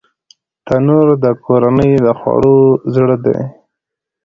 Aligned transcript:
تنور 0.65 1.07
د 1.23 1.25
کورنۍ 1.45 1.91
د 2.05 2.07
خوړو 2.19 2.59
زړه 2.93 3.15
دی 3.25 3.39